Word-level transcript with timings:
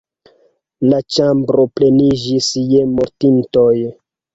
La 0.93 1.01
ĉambro 1.17 1.67
pleniĝis 1.77 2.51
je 2.75 2.85
mortintoj. 2.99 3.73